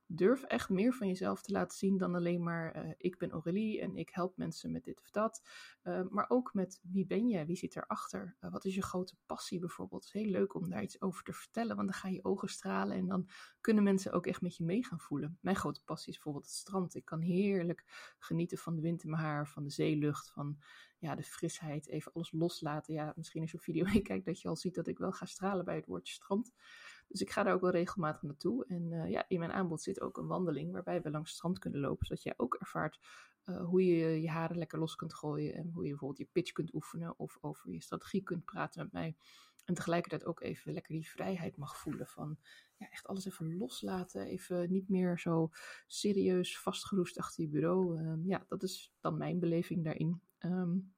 durf 0.07 0.43
echt 0.43 0.69
meer 0.69 0.93
van 0.93 1.07
jezelf 1.07 1.41
te 1.41 1.51
laten 1.51 1.77
zien 1.77 1.97
dan 1.97 2.15
alleen 2.15 2.43
maar 2.43 2.85
uh, 2.85 2.91
ik 2.97 3.17
ben 3.17 3.31
Aurélie 3.31 3.81
en 3.81 3.95
ik 3.95 4.09
help 4.09 4.37
mensen 4.37 4.71
met 4.71 4.83
dit 4.83 4.99
of 4.99 5.11
dat. 5.11 5.41
Uh, 5.83 6.01
maar 6.09 6.25
ook 6.27 6.53
met 6.53 6.79
wie 6.83 7.05
ben 7.05 7.27
je, 7.27 7.45
wie 7.45 7.55
zit 7.55 7.75
erachter, 7.75 8.35
uh, 8.41 8.51
wat 8.51 8.65
is 8.65 8.75
je 8.75 8.81
grote 8.81 9.15
passie 9.25 9.59
bijvoorbeeld. 9.59 10.05
Het 10.05 10.15
is 10.15 10.21
heel 10.21 10.31
leuk 10.31 10.53
om 10.53 10.69
daar 10.69 10.83
iets 10.83 11.01
over 11.01 11.23
te 11.23 11.33
vertellen, 11.33 11.75
want 11.75 11.87
dan 11.87 11.97
ga 11.97 12.07
je 12.07 12.23
ogen 12.23 12.49
stralen 12.49 12.97
en 12.97 13.07
dan 13.07 13.29
kunnen 13.61 13.83
mensen 13.83 14.11
ook 14.11 14.25
echt 14.25 14.41
met 14.41 14.55
je 14.55 14.63
mee 14.63 14.85
gaan 14.85 14.99
voelen. 14.99 15.37
Mijn 15.41 15.55
grote 15.55 15.83
passie 15.83 16.09
is 16.09 16.15
bijvoorbeeld 16.15 16.45
het 16.45 16.55
strand. 16.55 16.95
Ik 16.95 17.05
kan 17.05 17.21
heerlijk 17.21 18.15
genieten 18.19 18.57
van 18.57 18.75
de 18.75 18.81
wind 18.81 19.03
in 19.03 19.09
mijn 19.09 19.21
haar, 19.21 19.47
van 19.47 19.63
de 19.63 19.69
zeelucht, 19.69 20.31
van 20.31 20.57
ja, 20.99 21.15
de 21.15 21.23
frisheid, 21.23 21.87
even 21.87 22.13
alles 22.13 22.31
loslaten. 22.31 22.93
Ja, 22.93 23.13
misschien 23.15 23.41
als 23.41 23.51
je 23.51 23.57
op 23.57 23.63
video 23.63 23.85
kijkt 24.01 24.25
dat 24.25 24.41
je 24.41 24.47
al 24.47 24.55
ziet 24.55 24.75
dat 24.75 24.87
ik 24.87 24.97
wel 24.97 25.11
ga 25.11 25.25
stralen 25.25 25.65
bij 25.65 25.75
het 25.75 25.85
woordje 25.85 26.13
strand. 26.13 26.53
Dus 27.07 27.21
ik 27.21 27.31
ga 27.31 27.43
daar 27.43 27.53
ook 27.53 27.61
wel 27.61 27.71
regelmatig 27.71 28.21
naartoe. 28.21 28.65
En 28.65 28.91
uh, 28.91 29.09
ja, 29.09 29.25
in 29.27 29.39
mijn 29.39 29.51
aanbod 29.51 29.81
zit 29.81 30.01
ook 30.01 30.17
een 30.17 30.27
wandeling 30.27 30.71
waarbij 30.71 31.01
we 31.01 31.09
langs 31.09 31.29
het 31.29 31.37
strand 31.37 31.59
kunnen 31.59 31.79
lopen. 31.79 32.05
Zodat 32.05 32.23
jij 32.23 32.33
ook 32.37 32.55
ervaart 32.55 32.99
uh, 33.45 33.65
hoe 33.65 33.85
je 33.85 34.21
je 34.21 34.29
haren 34.29 34.57
lekker 34.57 34.79
los 34.79 34.95
kunt 34.95 35.13
gooien. 35.13 35.53
En 35.53 35.69
hoe 35.73 35.83
je 35.83 35.89
bijvoorbeeld 35.89 36.19
je 36.19 36.29
pitch 36.31 36.51
kunt 36.51 36.73
oefenen. 36.73 37.19
Of 37.19 37.37
over 37.41 37.71
je 37.71 37.81
strategie 37.81 38.23
kunt 38.23 38.45
praten 38.45 38.83
met 38.83 38.91
mij. 38.91 39.15
En 39.65 39.73
tegelijkertijd 39.73 40.25
ook 40.25 40.41
even 40.41 40.73
lekker 40.73 40.93
die 40.93 41.09
vrijheid 41.09 41.57
mag 41.57 41.77
voelen 41.77 42.07
van 42.07 42.37
ja, 42.77 42.89
echt 42.89 43.07
alles 43.07 43.25
even 43.25 43.57
loslaten. 43.57 44.25
Even 44.25 44.71
niet 44.71 44.89
meer 44.89 45.19
zo 45.19 45.49
serieus 45.87 46.59
vastgeroest 46.59 47.17
achter 47.17 47.43
je 47.43 47.49
bureau. 47.49 48.01
Uh, 48.01 48.13
ja, 48.25 48.45
dat 48.47 48.63
is 48.63 48.93
dan 48.99 49.17
mijn 49.17 49.39
beleving 49.39 49.83
daarin. 49.83 50.21
Um, 50.39 50.95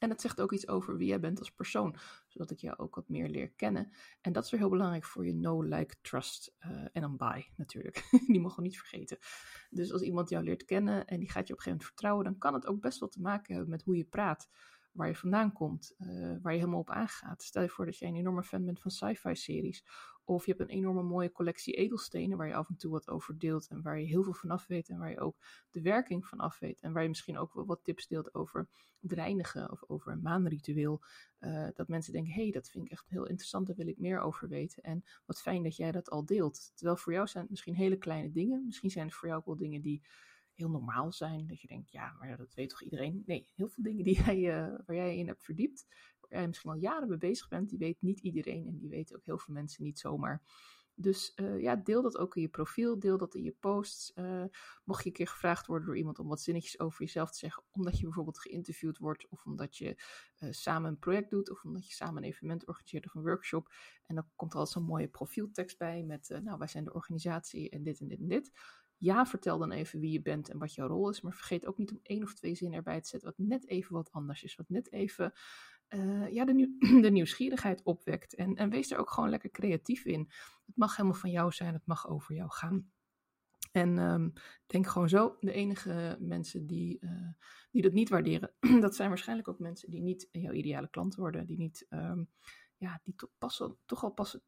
en 0.00 0.10
het 0.10 0.20
zegt 0.20 0.40
ook 0.40 0.52
iets 0.52 0.68
over 0.68 0.96
wie 0.96 1.08
jij 1.08 1.20
bent 1.20 1.38
als 1.38 1.50
persoon, 1.50 1.96
zodat 2.28 2.50
ik 2.50 2.58
jou 2.58 2.78
ook 2.78 2.94
wat 2.94 3.08
meer 3.08 3.28
leer 3.28 3.50
kennen. 3.50 3.92
En 4.20 4.32
dat 4.32 4.44
is 4.44 4.50
weer 4.50 4.60
heel 4.60 4.68
belangrijk 4.68 5.04
voor 5.04 5.26
je 5.26 5.32
know, 5.32 5.64
like, 5.64 5.94
trust 6.00 6.54
uh, 6.60 6.86
en 6.92 7.02
een 7.02 7.16
buy 7.16 7.50
natuurlijk. 7.56 8.08
die 8.26 8.40
mogen 8.40 8.56
we 8.56 8.62
niet 8.62 8.78
vergeten. 8.78 9.18
Dus 9.70 9.92
als 9.92 10.02
iemand 10.02 10.28
jou 10.28 10.44
leert 10.44 10.64
kennen 10.64 11.06
en 11.06 11.18
die 11.20 11.30
gaat 11.30 11.46
je 11.46 11.52
op 11.52 11.58
een 11.58 11.64
gegeven 11.64 11.70
moment 11.70 11.84
vertrouwen, 11.84 12.24
dan 12.24 12.38
kan 12.38 12.54
het 12.54 12.66
ook 12.66 12.80
best 12.80 13.00
wel 13.00 13.08
te 13.08 13.20
maken 13.20 13.52
hebben 13.52 13.70
met 13.70 13.82
hoe 13.82 13.96
je 13.96 14.04
praat, 14.04 14.48
waar 14.92 15.08
je 15.08 15.16
vandaan 15.16 15.52
komt, 15.52 15.94
uh, 15.98 16.36
waar 16.42 16.52
je 16.52 16.58
helemaal 16.58 16.80
op 16.80 16.90
aangaat. 16.90 17.42
Stel 17.42 17.62
je 17.62 17.68
voor 17.68 17.84
dat 17.84 17.98
jij 17.98 18.08
een 18.08 18.16
enorme 18.16 18.42
fan 18.42 18.64
bent 18.64 18.80
van 18.80 18.90
sci-fi 18.90 19.34
series 19.34 19.84
Of 20.30 20.46
je 20.46 20.54
hebt 20.56 20.70
een 20.70 20.76
enorme 20.76 21.02
mooie 21.02 21.32
collectie 21.32 21.74
edelstenen 21.74 22.36
waar 22.36 22.46
je 22.46 22.54
af 22.54 22.68
en 22.68 22.76
toe 22.76 22.90
wat 22.90 23.08
over 23.08 23.38
deelt 23.38 23.68
en 23.68 23.82
waar 23.82 24.00
je 24.00 24.06
heel 24.06 24.22
veel 24.22 24.32
vanaf 24.32 24.66
weet 24.66 24.88
en 24.88 24.98
waar 24.98 25.10
je 25.10 25.20
ook 25.20 25.36
de 25.70 25.80
werking 25.80 26.26
van 26.26 26.38
af 26.38 26.58
weet. 26.58 26.80
En 26.80 26.92
waar 26.92 27.02
je 27.02 27.08
misschien 27.08 27.38
ook 27.38 27.54
wel 27.54 27.66
wat 27.66 27.84
tips 27.84 28.06
deelt 28.06 28.34
over 28.34 28.68
het 29.00 29.12
reinigen 29.12 29.70
of 29.70 29.84
over 29.86 30.12
een 30.12 30.22
maanritueel. 30.22 31.02
Uh, 31.40 31.68
dat 31.74 31.88
mensen 31.88 32.12
denken, 32.12 32.32
hé, 32.32 32.42
hey, 32.42 32.50
dat 32.50 32.70
vind 32.70 32.84
ik 32.84 32.90
echt 32.90 33.08
heel 33.08 33.26
interessant, 33.26 33.66
daar 33.66 33.76
wil 33.76 33.86
ik 33.86 33.98
meer 33.98 34.20
over 34.20 34.48
weten. 34.48 34.82
En 34.82 35.04
wat 35.26 35.40
fijn 35.40 35.62
dat 35.62 35.76
jij 35.76 35.92
dat 35.92 36.10
al 36.10 36.24
deelt. 36.24 36.72
Terwijl 36.74 36.96
voor 36.96 37.12
jou 37.12 37.26
zijn 37.26 37.42
het 37.42 37.50
misschien 37.50 37.74
hele 37.74 37.98
kleine 37.98 38.30
dingen. 38.30 38.64
Misschien 38.66 38.90
zijn 38.90 39.06
het 39.06 39.14
voor 39.14 39.28
jou 39.28 39.40
ook 39.40 39.46
wel 39.46 39.56
dingen 39.56 39.82
die 39.82 40.02
heel 40.54 40.70
normaal 40.70 41.12
zijn. 41.12 41.46
Dat 41.46 41.60
je 41.60 41.68
denkt, 41.68 41.90
ja, 41.90 42.16
maar 42.18 42.36
dat 42.36 42.54
weet 42.54 42.68
toch 42.68 42.82
iedereen? 42.82 43.22
Nee, 43.26 43.46
heel 43.54 43.68
veel 43.68 43.84
dingen 43.84 44.04
die 44.04 44.22
jij, 44.24 44.38
uh, 44.38 44.78
waar 44.86 44.96
jij 44.96 45.16
in 45.16 45.26
hebt 45.26 45.44
verdiept, 45.44 45.86
waar 46.30 46.38
jij 46.38 46.48
misschien 46.48 46.70
al 46.70 46.76
jaren 46.76 47.08
mee 47.08 47.18
bezig 47.18 47.48
bent, 47.48 47.68
die 47.68 47.78
weet 47.78 48.02
niet 48.02 48.20
iedereen 48.20 48.66
en 48.66 48.78
die 48.78 48.88
weten 48.88 49.16
ook 49.16 49.24
heel 49.24 49.38
veel 49.38 49.54
mensen 49.54 49.84
niet 49.84 49.98
zomaar. 49.98 50.42
Dus 50.94 51.32
uh, 51.36 51.60
ja, 51.60 51.76
deel 51.76 52.02
dat 52.02 52.18
ook 52.18 52.36
in 52.36 52.42
je 52.42 52.48
profiel, 52.48 52.98
deel 52.98 53.18
dat 53.18 53.34
in 53.34 53.42
je 53.42 53.54
posts. 53.60 54.12
Uh, 54.14 54.44
mocht 54.84 55.02
je 55.02 55.08
een 55.08 55.14
keer 55.14 55.26
gevraagd 55.26 55.66
worden 55.66 55.86
door 55.86 55.96
iemand 55.96 56.18
om 56.18 56.28
wat 56.28 56.40
zinnetjes 56.40 56.78
over 56.80 57.00
jezelf 57.00 57.30
te 57.30 57.38
zeggen, 57.38 57.62
omdat 57.70 57.98
je 57.98 58.04
bijvoorbeeld 58.04 58.38
geïnterviewd 58.38 58.98
wordt, 58.98 59.28
of 59.28 59.44
omdat 59.44 59.76
je 59.76 60.02
samen 60.50 60.90
een 60.90 60.98
project 60.98 61.30
doet, 61.30 61.50
of 61.50 61.64
omdat 61.64 61.86
je 61.86 61.94
samen 61.94 62.22
een 62.22 62.28
evenement 62.28 62.66
organiseert 62.66 63.06
of 63.06 63.14
een 63.14 63.22
workshop. 63.22 63.72
En 64.06 64.14
dan 64.14 64.28
komt 64.36 64.52
er 64.52 64.58
altijd 64.58 64.76
zo'n 64.76 64.92
mooie 64.92 65.08
profieltekst 65.08 65.78
bij 65.78 66.02
met, 66.02 66.40
nou, 66.42 66.58
wij 66.58 66.68
zijn 66.68 66.84
de 66.84 66.92
organisatie 66.92 67.70
en 67.70 67.82
dit 67.82 68.00
en 68.00 68.08
dit 68.08 68.18
en 68.18 68.28
dit. 68.28 68.52
Ja, 68.96 69.26
vertel 69.26 69.58
dan 69.58 69.70
even 69.70 70.00
wie 70.00 70.12
je 70.12 70.22
bent 70.22 70.48
en 70.48 70.58
wat 70.58 70.74
jouw 70.74 70.86
rol 70.86 71.10
is, 71.10 71.20
maar 71.20 71.34
vergeet 71.34 71.66
ook 71.66 71.78
niet 71.78 71.90
om 71.90 72.00
één 72.02 72.22
of 72.22 72.34
twee 72.34 72.54
zinnen 72.54 72.76
erbij 72.76 73.00
te 73.00 73.08
zetten 73.08 73.28
wat 73.28 73.46
net 73.46 73.66
even 73.66 73.92
wat 73.92 74.12
anders 74.12 74.42
is, 74.42 74.56
wat 74.56 74.68
net 74.68 74.92
even 74.92 75.32
uh, 75.94 76.32
ja, 76.32 76.44
de, 76.44 76.52
nieuw, 76.52 76.76
de, 77.02 77.10
nieuwsgierigheid 77.10 77.82
opwekt. 77.82 78.34
En, 78.34 78.54
en 78.54 78.70
wees 78.70 78.90
er 78.90 78.98
ook 78.98 79.10
gewoon 79.10 79.30
lekker 79.30 79.50
creatief 79.50 80.04
in. 80.04 80.30
Het 80.66 80.76
mag 80.76 80.96
helemaal 80.96 81.18
van 81.18 81.30
jou 81.30 81.52
zijn, 81.52 81.74
het 81.74 81.86
mag 81.86 82.08
over 82.08 82.34
jou 82.34 82.50
gaan. 82.50 82.90
En 83.72 83.98
um, 83.98 84.32
denk 84.66 84.86
gewoon 84.86 85.08
zo, 85.08 85.36
de 85.40 85.52
enige 85.52 86.16
mensen 86.20 86.66
die, 86.66 86.98
uh, 87.00 87.32
die 87.70 87.82
dat 87.82 87.92
niet 87.92 88.08
waarderen, 88.08 88.52
dat 88.80 88.94
zijn 88.94 89.08
waarschijnlijk 89.08 89.48
ook 89.48 89.58
mensen 89.58 89.90
die 89.90 90.02
niet 90.02 90.28
jouw 90.32 90.52
ideale 90.52 90.90
klant 90.90 91.14
worden, 91.14 91.46
die 91.46 91.58
niet 91.58 91.86
um, 91.90 92.28
ja, 92.80 93.00
die 93.04 93.14
to 93.14 93.28
passen, 93.38 93.76
toch 93.86 94.04
al 94.04 94.10
passen. 94.10 94.42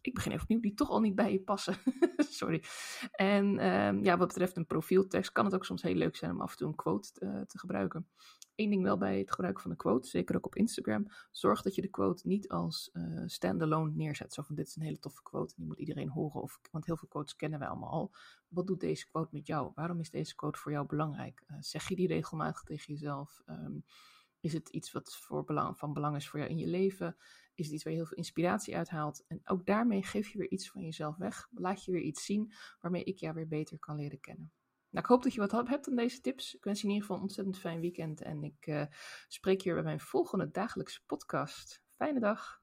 Ik 0.00 0.14
begin 0.14 0.32
even 0.32 0.42
opnieuw, 0.42 0.60
die 0.60 0.74
toch 0.74 0.90
al 0.90 1.00
niet 1.00 1.14
bij 1.14 1.32
je 1.32 1.40
passen. 1.40 1.76
Sorry. 2.40 2.64
En 3.10 3.66
um, 3.66 4.04
ja, 4.04 4.16
wat 4.16 4.28
betreft 4.28 4.56
een 4.56 4.66
profieltekst 4.66 5.32
kan 5.32 5.44
het 5.44 5.54
ook 5.54 5.64
soms 5.64 5.82
heel 5.82 5.94
leuk 5.94 6.16
zijn 6.16 6.30
om 6.30 6.40
af 6.40 6.50
en 6.50 6.56
toe 6.56 6.68
een 6.68 6.74
quote 6.74 7.12
te, 7.12 7.44
te 7.46 7.58
gebruiken. 7.58 8.08
Eén 8.54 8.70
ding 8.70 8.82
wel 8.82 8.98
bij 8.98 9.18
het 9.18 9.30
gebruiken 9.30 9.62
van 9.62 9.70
een 9.70 9.76
quote, 9.76 10.08
zeker 10.08 10.36
ook 10.36 10.46
op 10.46 10.56
Instagram. 10.56 11.06
Zorg 11.30 11.62
dat 11.62 11.74
je 11.74 11.82
de 11.82 11.88
quote 11.88 12.26
niet 12.26 12.48
als 12.48 12.90
uh, 12.92 13.22
standalone 13.26 13.92
neerzet. 13.94 14.32
Zo 14.32 14.42
van 14.42 14.54
dit 14.54 14.66
is 14.66 14.76
een 14.76 14.82
hele 14.82 14.98
toffe 14.98 15.22
quote, 15.22 15.54
die 15.56 15.66
moet 15.66 15.78
iedereen 15.78 16.08
horen. 16.08 16.42
Of, 16.42 16.60
want 16.70 16.86
heel 16.86 16.96
veel 16.96 17.08
quotes 17.08 17.36
kennen 17.36 17.58
wij 17.58 17.68
allemaal 17.68 17.90
al. 17.90 18.12
Wat 18.48 18.66
doet 18.66 18.80
deze 18.80 19.06
quote 19.06 19.28
met 19.32 19.46
jou? 19.46 19.72
Waarom 19.74 20.00
is 20.00 20.10
deze 20.10 20.34
quote 20.34 20.58
voor 20.58 20.72
jou 20.72 20.86
belangrijk? 20.86 21.42
Uh, 21.46 21.56
zeg 21.60 21.88
je 21.88 21.96
die 21.96 22.08
regelmatig 22.08 22.62
tegen 22.62 22.92
jezelf? 22.92 23.42
Um, 23.46 23.84
is 24.40 24.52
het 24.52 24.68
iets 24.68 24.92
wat 24.92 25.16
voor 25.16 25.44
belang, 25.44 25.78
van 25.78 25.92
belang 25.92 26.16
is 26.16 26.28
voor 26.28 26.38
jou 26.38 26.50
in 26.50 26.58
je 26.58 26.66
leven? 26.66 27.16
Is 27.54 27.64
het 27.64 27.74
iets 27.74 27.84
waar 27.84 27.92
je 27.92 27.98
heel 27.98 28.08
veel 28.08 28.16
inspiratie 28.16 28.76
uit 28.76 28.88
haalt? 28.88 29.24
En 29.26 29.40
ook 29.44 29.66
daarmee 29.66 30.02
geef 30.02 30.28
je 30.28 30.38
weer 30.38 30.50
iets 30.50 30.70
van 30.70 30.82
jezelf 30.82 31.16
weg. 31.16 31.48
Laat 31.50 31.84
je 31.84 31.92
weer 31.92 32.00
iets 32.00 32.24
zien 32.24 32.52
waarmee 32.80 33.04
ik 33.04 33.18
jou 33.18 33.34
weer 33.34 33.48
beter 33.48 33.78
kan 33.78 33.96
leren 33.96 34.20
kennen. 34.20 34.52
Nou, 34.90 35.04
ik 35.04 35.10
hoop 35.10 35.22
dat 35.22 35.34
je 35.34 35.40
wat 35.40 35.68
hebt 35.68 35.88
aan 35.88 35.96
deze 35.96 36.20
tips. 36.20 36.54
Ik 36.54 36.64
wens 36.64 36.80
je 36.80 36.86
in 36.86 36.92
ieder 36.92 37.06
geval 37.06 37.16
een 37.16 37.28
ontzettend 37.28 37.58
fijn 37.58 37.80
weekend. 37.80 38.22
En 38.22 38.42
ik 38.42 38.66
uh, 38.66 38.84
spreek 39.28 39.60
je 39.60 39.74
bij 39.74 39.82
mijn 39.82 40.00
volgende 40.00 40.50
dagelijkse 40.50 41.04
podcast. 41.06 41.82
Fijne 41.96 42.20
dag. 42.20 42.59